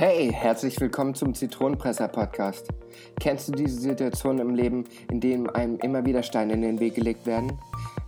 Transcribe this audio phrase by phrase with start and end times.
[0.00, 2.68] Hey, herzlich willkommen zum Zitronenpresser Podcast.
[3.18, 6.94] Kennst du diese Situation im Leben, in denen einem immer wieder Steine in den Weg
[6.94, 7.58] gelegt werden?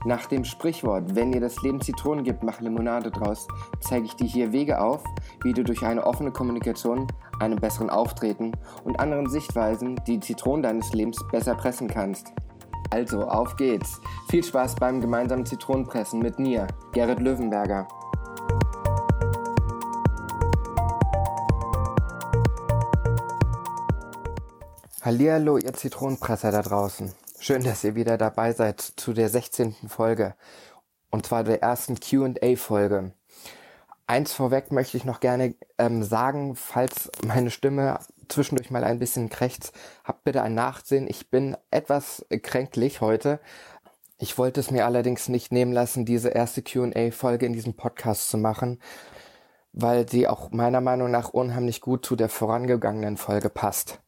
[0.05, 3.49] Nach dem Sprichwort, wenn dir das Leben Zitronen gibt, mach Limonade draus,
[3.81, 5.03] zeige ich dir hier Wege auf,
[5.43, 7.09] wie du durch eine offene Kommunikation,
[7.41, 8.53] einem besseren Auftreten
[8.85, 12.29] und anderen Sichtweisen die Zitronen deines Lebens besser pressen kannst.
[12.91, 14.01] Also, auf geht's.
[14.29, 17.89] Viel Spaß beim gemeinsamen Zitronenpressen mit mir, Gerrit Löwenberger.
[25.03, 27.15] Hallihallo, ihr Zitronenpresser da draußen.
[27.39, 29.75] Schön, dass ihr wieder dabei seid zu der 16.
[29.89, 30.35] Folge.
[31.11, 33.13] Und zwar der ersten Q&A-Folge.
[34.07, 39.31] Eins vorweg möchte ich noch gerne ähm, sagen, falls meine Stimme zwischendurch mal ein bisschen
[39.31, 39.73] krächzt,
[40.05, 41.09] habt bitte ein Nachsehen.
[41.09, 43.41] Ich bin etwas kränklich heute.
[44.19, 48.37] Ich wollte es mir allerdings nicht nehmen lassen, diese erste Q&A-Folge in diesem Podcast zu
[48.37, 48.79] machen,
[49.73, 53.99] weil sie auch meiner Meinung nach unheimlich gut zu der vorangegangenen Folge passt.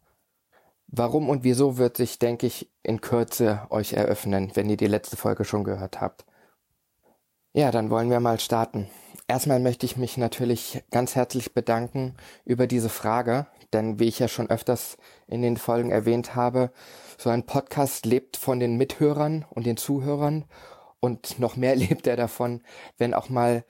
[0.94, 5.16] Warum und wieso wird sich, denke ich, in Kürze euch eröffnen, wenn ihr die letzte
[5.16, 6.26] Folge schon gehört habt.
[7.54, 8.90] Ja, dann wollen wir mal starten.
[9.26, 14.28] Erstmal möchte ich mich natürlich ganz herzlich bedanken über diese Frage, denn wie ich ja
[14.28, 16.70] schon öfters in den Folgen erwähnt habe,
[17.16, 20.44] so ein Podcast lebt von den Mithörern und den Zuhörern
[21.00, 22.62] und noch mehr lebt er davon,
[22.98, 23.64] wenn auch mal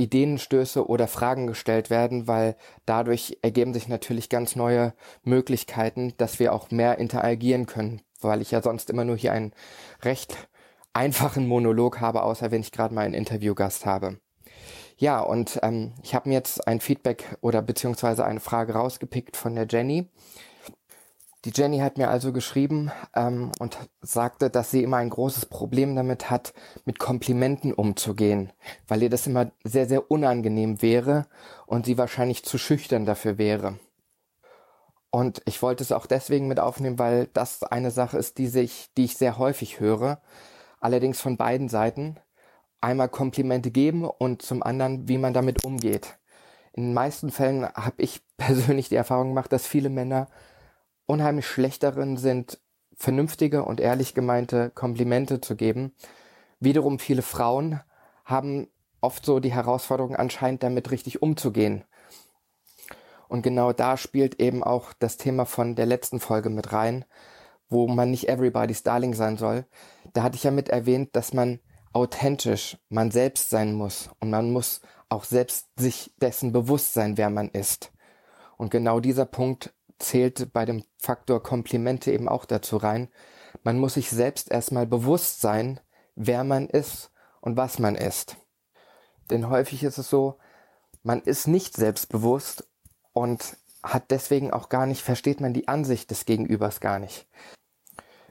[0.00, 2.56] Ideenstöße oder Fragen gestellt werden, weil
[2.86, 8.50] dadurch ergeben sich natürlich ganz neue Möglichkeiten, dass wir auch mehr interagieren können, weil ich
[8.50, 9.52] ja sonst immer nur hier einen
[10.02, 10.48] recht
[10.94, 14.18] einfachen Monolog habe, außer wenn ich gerade mal einen Interviewgast habe.
[14.96, 19.54] Ja, und ähm, ich habe mir jetzt ein Feedback oder beziehungsweise eine Frage rausgepickt von
[19.54, 20.08] der Jenny.
[21.46, 25.96] Die Jenny hat mir also geschrieben ähm, und sagte, dass sie immer ein großes Problem
[25.96, 26.52] damit hat,
[26.84, 28.52] mit Komplimenten umzugehen,
[28.88, 31.26] weil ihr das immer sehr, sehr unangenehm wäre
[31.66, 33.78] und sie wahrscheinlich zu schüchtern dafür wäre.
[35.10, 38.90] Und ich wollte es auch deswegen mit aufnehmen, weil das eine Sache ist, die, sich,
[38.96, 40.20] die ich sehr häufig höre,
[40.78, 42.16] allerdings von beiden Seiten.
[42.82, 46.18] Einmal Komplimente geben und zum anderen, wie man damit umgeht.
[46.72, 50.28] In den meisten Fällen habe ich persönlich die Erfahrung gemacht, dass viele Männer
[51.10, 52.60] unheimlich schlecht darin sind,
[52.94, 55.92] vernünftige und ehrlich gemeinte Komplimente zu geben.
[56.60, 57.80] Wiederum viele Frauen
[58.24, 58.68] haben
[59.00, 61.84] oft so die Herausforderung anscheinend damit richtig umzugehen.
[63.28, 67.04] Und genau da spielt eben auch das Thema von der letzten Folge mit rein,
[67.68, 69.64] wo man nicht everybody's darling sein soll.
[70.12, 71.60] Da hatte ich ja mit erwähnt, dass man
[71.92, 77.30] authentisch man selbst sein muss und man muss auch selbst sich dessen bewusst sein, wer
[77.30, 77.92] man ist.
[78.56, 83.08] Und genau dieser Punkt zählt bei dem Faktor Komplimente eben auch dazu rein.
[83.62, 85.80] Man muss sich selbst erstmal bewusst sein,
[86.14, 88.36] wer man ist und was man ist.
[89.30, 90.38] Denn häufig ist es so,
[91.02, 92.68] man ist nicht selbstbewusst
[93.12, 97.26] und hat deswegen auch gar nicht, versteht man die Ansicht des Gegenübers gar nicht.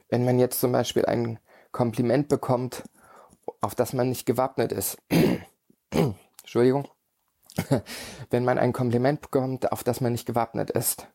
[0.08, 1.38] Wenn man jetzt zum Beispiel ein
[1.72, 2.84] Kompliment bekommt,
[3.60, 4.98] auf das man nicht gewappnet ist,
[5.90, 6.88] Entschuldigung,
[8.30, 11.08] wenn man ein Kompliment bekommt, auf das man nicht gewappnet ist,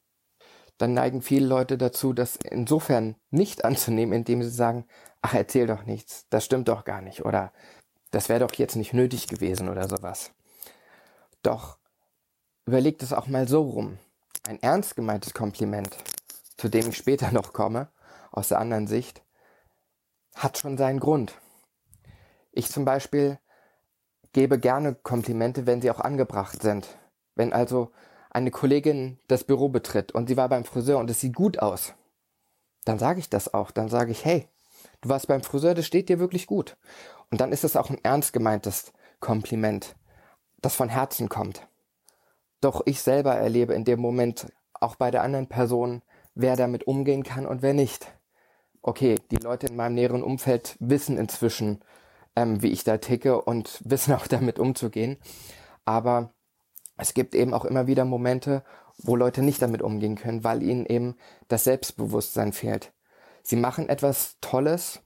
[0.77, 4.85] dann neigen viele Leute dazu, das insofern nicht anzunehmen, indem sie sagen,
[5.21, 7.51] ach, erzähl doch nichts, das stimmt doch gar nicht oder
[8.11, 10.31] das wäre doch jetzt nicht nötig gewesen oder sowas.
[11.43, 11.77] Doch
[12.65, 13.97] überlegt es auch mal so rum.
[14.47, 15.95] Ein ernst gemeintes Kompliment,
[16.57, 17.89] zu dem ich später noch komme,
[18.31, 19.21] aus der anderen Sicht,
[20.35, 21.33] hat schon seinen Grund.
[22.51, 23.39] Ich zum Beispiel
[24.33, 26.87] gebe gerne Komplimente, wenn sie auch angebracht sind.
[27.35, 27.91] Wenn also
[28.35, 31.93] eine Kollegin das Büro betritt und sie war beim Friseur und es sieht gut aus,
[32.83, 33.71] dann sage ich das auch.
[33.71, 34.47] Dann sage ich, hey,
[35.01, 36.77] du warst beim Friseur, das steht dir wirklich gut.
[37.31, 38.91] Und dann ist es auch ein ernst gemeintes
[39.21, 39.95] Kompliment,
[40.61, 41.67] das von Herzen kommt.
[42.59, 46.01] Doch ich selber erlebe in dem Moment auch bei der anderen Person,
[46.35, 48.13] wer damit umgehen kann und wer nicht.
[48.81, 51.79] Okay, die Leute in meinem näheren Umfeld wissen inzwischen,
[52.35, 55.17] ähm, wie ich da ticke und wissen auch damit umzugehen.
[55.85, 56.34] Aber
[56.97, 58.63] es gibt eben auch immer wieder Momente,
[58.97, 61.15] wo Leute nicht damit umgehen können, weil ihnen eben
[61.47, 62.93] das Selbstbewusstsein fehlt.
[63.43, 65.01] Sie machen etwas Tolles,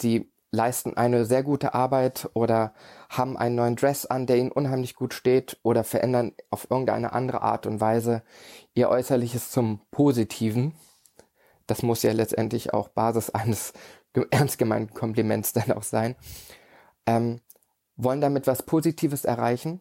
[0.00, 2.74] sie leisten eine sehr gute Arbeit oder
[3.08, 7.40] haben einen neuen Dress an, der ihnen unheimlich gut steht oder verändern auf irgendeine andere
[7.40, 8.22] Art und Weise
[8.74, 10.74] ihr Äußerliches zum Positiven.
[11.66, 13.72] Das muss ja letztendlich auch Basis eines
[14.30, 16.16] ernst gemeinten Kompliments dann auch sein.
[17.06, 17.40] Ähm,
[17.96, 19.80] wollen damit was Positives erreichen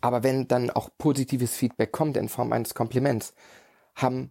[0.00, 3.34] aber wenn dann auch positives Feedback kommt in Form eines Kompliments,
[3.94, 4.30] haben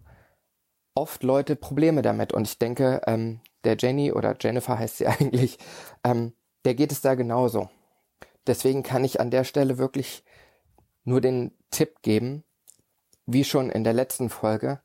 [0.95, 2.33] oft Leute Probleme damit.
[2.33, 5.57] Und ich denke, ähm, der Jenny oder Jennifer heißt sie eigentlich,
[6.03, 6.33] ähm,
[6.65, 7.69] der geht es da genauso.
[8.47, 10.23] Deswegen kann ich an der Stelle wirklich
[11.03, 12.43] nur den Tipp geben,
[13.25, 14.81] wie schon in der letzten Folge,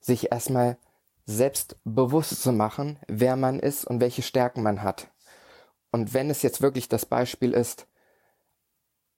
[0.00, 0.78] sich erstmal
[1.26, 5.08] selbst bewusst zu machen, wer man ist und welche Stärken man hat.
[5.90, 7.86] Und wenn es jetzt wirklich das Beispiel ist,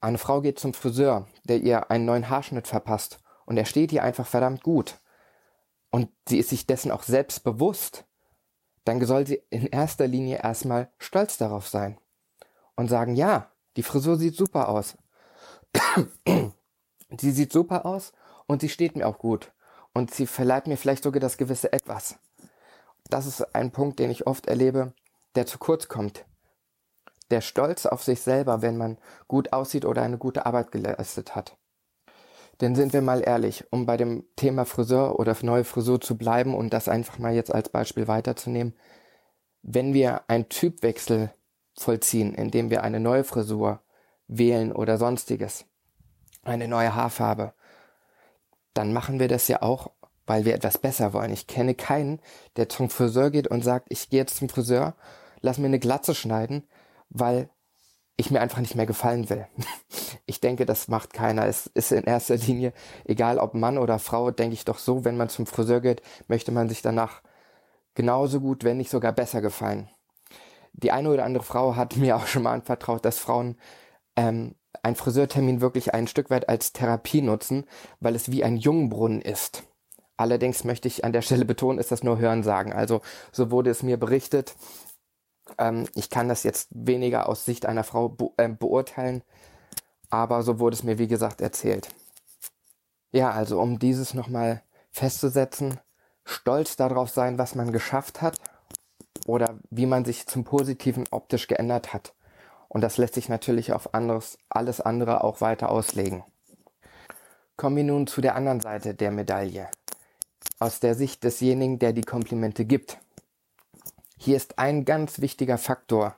[0.01, 4.03] eine Frau geht zum Friseur, der ihr einen neuen Haarschnitt verpasst und er steht ihr
[4.03, 4.99] einfach verdammt gut
[5.91, 8.05] und sie ist sich dessen auch selbst bewusst,
[8.85, 11.99] dann soll sie in erster Linie erstmal stolz darauf sein
[12.77, 14.97] und sagen, ja, die Frisur sieht super aus.
[17.19, 18.13] sie sieht super aus
[18.47, 19.53] und sie steht mir auch gut
[19.93, 22.19] und sie verleiht mir vielleicht sogar das gewisse Etwas.
[23.09, 24.93] Das ist ein Punkt, den ich oft erlebe,
[25.35, 26.25] der zu kurz kommt.
[27.31, 28.99] Der Stolz auf sich selber, wenn man
[29.29, 31.57] gut aussieht oder eine gute Arbeit geleistet hat.
[32.61, 36.55] Denn sind wir mal ehrlich, um bei dem Thema Friseur oder neue Frisur zu bleiben
[36.55, 38.75] und das einfach mal jetzt als Beispiel weiterzunehmen,
[39.63, 41.31] wenn wir einen Typwechsel
[41.75, 43.81] vollziehen, indem wir eine neue Frisur
[44.29, 45.65] wählen oder sonstiges,
[46.43, 47.55] eine neue Haarfarbe,
[48.75, 49.91] dann machen wir das ja auch,
[50.27, 51.33] weil wir etwas besser wollen.
[51.33, 52.21] Ich kenne keinen,
[52.57, 54.95] der zum Friseur geht und sagt, ich gehe jetzt zum Friseur,
[55.41, 56.69] lass mir eine Glatze schneiden,
[57.11, 57.51] weil
[58.17, 59.47] ich mir einfach nicht mehr gefallen will.
[60.27, 61.47] Ich denke, das macht keiner.
[61.47, 62.73] Es ist in erster Linie,
[63.05, 66.53] egal ob Mann oder Frau, denke ich doch so, wenn man zum Friseur geht, möchte
[66.53, 67.23] man sich danach
[67.95, 69.89] genauso gut, wenn nicht sogar besser gefallen.
[70.73, 73.57] Die eine oder andere Frau hat mir auch schon mal anvertraut, dass Frauen
[74.15, 74.55] ähm,
[74.85, 77.65] einen Friseurtermin wirklich ein Stück weit als Therapie nutzen,
[77.99, 79.65] weil es wie ein Jungbrunnen ist.
[80.17, 82.73] Allerdings möchte ich an der Stelle betonen, ist das nur Hörensagen.
[82.73, 83.01] Also
[83.33, 84.55] so wurde es mir berichtet.
[85.59, 89.23] Ähm, ich kann das jetzt weniger aus Sicht einer Frau be äh, beurteilen,
[90.11, 91.89] aber so wurde es mir wie gesagt erzählt.
[93.13, 95.81] Ja, also um dieses nochmal festzusetzen,
[96.25, 98.39] stolz darauf sein, was man geschafft hat
[99.27, 102.15] oder wie man sich zum Positiven optisch geändert hat.
[102.69, 106.23] Und das lässt sich natürlich auf anderes, alles andere auch weiter auslegen.
[107.57, 109.69] Kommen wir nun zu der anderen Seite der Medaille.
[110.61, 112.99] Aus der Sicht desjenigen, der die Komplimente gibt.
[114.23, 116.15] Hier ist ein ganz wichtiger Faktor.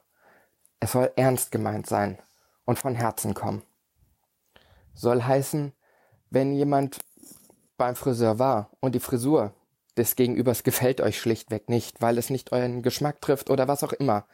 [0.81, 2.19] Es soll ernst gemeint sein
[2.65, 3.63] und von Herzen kommen.
[4.93, 5.73] Soll heißen,
[6.29, 6.99] wenn jemand
[7.77, 9.55] beim Friseur war und die Frisur
[9.97, 13.93] des Gegenübers gefällt euch schlichtweg nicht, weil es nicht euren Geschmack trifft oder was auch
[13.93, 14.27] immer,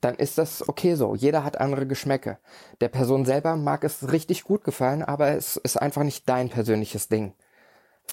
[0.00, 1.16] dann ist das okay so.
[1.16, 2.38] Jeder hat andere Geschmäcke.
[2.80, 7.08] Der Person selber mag es richtig gut gefallen, aber es ist einfach nicht dein persönliches
[7.08, 7.34] Ding.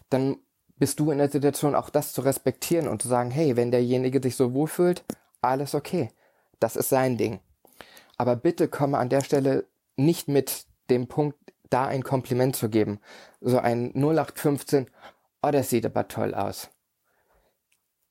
[0.10, 0.38] Dann
[0.80, 4.22] bist du in der Situation auch das zu respektieren und zu sagen, hey, wenn derjenige
[4.22, 5.04] sich so wohlfühlt,
[5.42, 6.12] alles okay.
[6.60, 7.40] Das ist sein Ding.
[8.18, 9.66] Aber bitte komme an der Stelle
[9.96, 11.38] nicht mit dem Punkt,
[11.70, 13.00] da ein Kompliment zu geben.
[13.42, 14.88] So ein 0815,
[15.44, 16.70] oh, das sieht aber toll aus.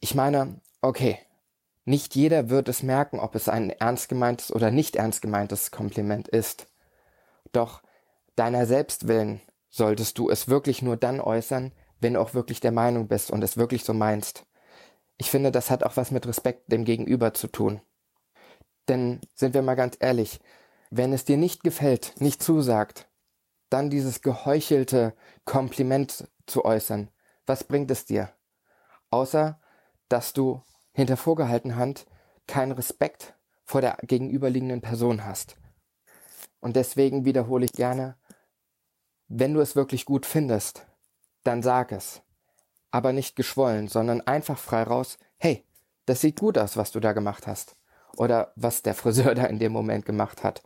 [0.01, 1.19] Ich meine, okay,
[1.85, 6.29] nicht jeder wird es merken, ob es ein ernst gemeintes oder nicht ernst gemeintes Kompliment
[6.29, 6.67] ist.
[7.53, 7.81] Doch
[8.35, 9.41] deiner Selbstwillen
[9.71, 13.43] solltest du es wirklich nur dann äußern, wenn du auch wirklich der Meinung bist und
[13.43, 14.47] es wirklich so meinst.
[15.17, 17.81] Ich finde, das hat auch was mit Respekt dem Gegenüber zu tun.
[18.89, 20.41] Denn sind wir mal ganz ehrlich,
[20.91, 23.09] wenn es dir nicht gefällt, nicht zusagt,
[23.71, 25.15] dann dieses geheuchelte
[25.45, 27.11] Kompliment zu äußern,
[27.47, 28.33] was bringt es dir?
[29.11, 29.61] Außer,
[30.09, 30.63] dass du
[30.93, 32.07] hinter vorgehaltener Hand
[32.47, 33.35] keinen Respekt
[33.65, 35.57] vor der gegenüberliegenden Person hast.
[36.61, 38.17] Und deswegen wiederhole ich gerne,
[39.29, 40.86] wenn du es wirklich gut findest,
[41.47, 42.23] dann sag es.
[42.91, 45.67] Aber nicht geschwollen, sondern einfach frei raus, hey,
[46.07, 47.76] das sieht gut aus, was du da gemacht hast.
[48.17, 50.62] Oder was der Friseur da in dem Moment gemacht hat.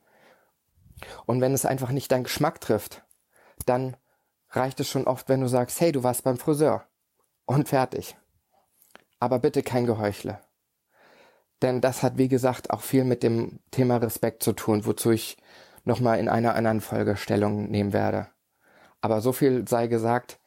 [1.27, 3.03] Und wenn es einfach nicht deinen Geschmack trifft,
[3.67, 3.97] dann
[4.51, 6.87] reicht es schon oft, wenn du sagst, hey, du warst beim Friseur.
[7.47, 8.17] Und fertig.
[9.19, 10.41] Aber bitte kein Geheuchle.
[11.63, 15.37] Denn das hat, wie gesagt, auch viel mit dem Thema Respekt zu tun, wozu ich
[15.85, 18.29] nochmal in einer anderen Folge Stellung nehmen werde.
[19.01, 20.40] Aber so viel sei gesagt,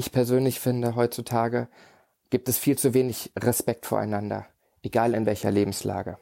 [0.00, 1.68] ich persönlich finde, heutzutage
[2.30, 4.46] gibt es viel zu wenig Respekt voreinander,
[4.82, 6.18] egal in welcher Lebenslage.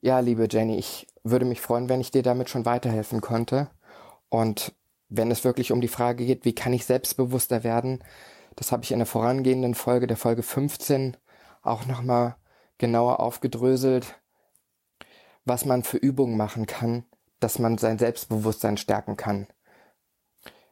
[0.00, 3.70] Ja, liebe Jenny, ich würde mich freuen, wenn ich dir damit schon weiterhelfen konnte.
[4.28, 4.74] Und
[5.08, 8.02] wenn es wirklich um die Frage geht, wie kann ich selbstbewusster werden,
[8.56, 11.16] das habe ich in der vorangehenden Folge, der Folge 15,
[11.62, 12.36] auch nochmal
[12.78, 14.20] genauer aufgedröselt,
[15.44, 17.04] was man für Übungen machen kann,
[17.38, 19.46] dass man sein Selbstbewusstsein stärken kann.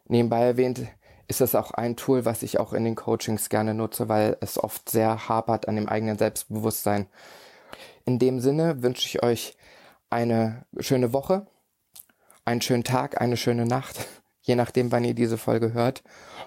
[0.07, 0.81] Nebenbei erwähnt,
[1.29, 4.59] ist das auch ein Tool, was ich auch in den Coachings gerne nutze, weil es
[4.63, 7.07] oft sehr hapert an dem eigenen Selbstbewusstsein.
[8.07, 9.55] In dem Sinne wünsche ich euch
[10.09, 11.47] eine schöne Woche,
[12.47, 14.09] einen schönen Tag, eine schöne Nacht,
[14.41, 16.03] je nachdem, wann ihr diese Folge hört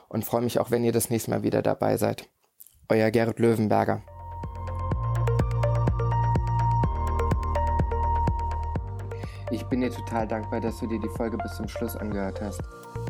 [0.09, 2.27] und freue mich auch, wenn ihr das nächste Mal wieder dabei seid.
[2.89, 4.01] Euer Gerrit Löwenberger.
[9.51, 12.61] Ich bin dir total dankbar, dass du dir die Folge bis zum Schluss angehört hast.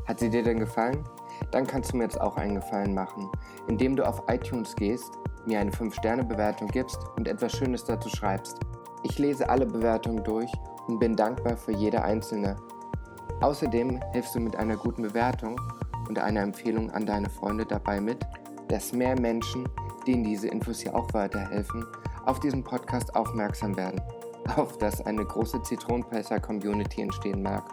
[0.06, 1.06] Hat sie dir denn gefallen?
[1.52, 3.30] Dann kannst du mir jetzt auch einen Gefallen machen,
[3.68, 5.12] indem du auf iTunes gehst,
[5.46, 8.60] mir eine 5-Sterne-Bewertung gibst und etwas Schönes dazu schreibst.
[9.04, 10.52] Ich lese alle Bewertungen durch
[10.88, 12.56] und bin dankbar für jede einzelne.
[13.42, 15.60] Außerdem hilfst du mit einer guten Bewertung
[16.08, 18.20] und einer Empfehlung an deine Freunde dabei mit,
[18.68, 19.68] dass mehr Menschen,
[20.06, 21.86] denen diese Infos hier auch weiterhelfen,
[22.26, 24.00] auf diesen Podcast aufmerksam werden,
[24.56, 27.64] auf dass eine große Zitronenpresser-Community entstehen mag.